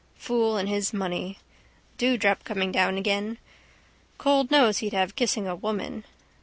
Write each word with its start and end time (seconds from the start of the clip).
Fool 0.15 0.57
and 0.57 0.67
his 0.67 0.93
money. 0.93 1.37
Dewdrop 1.99 2.43
coming 2.43 2.71
down 2.71 2.97
again. 2.97 3.37
Cold 4.17 4.49
nose 4.49 4.79
he'd 4.79 4.93
have 4.93 5.15
kissing 5.15 5.45
a 5.47 5.55
woman. 5.55 6.05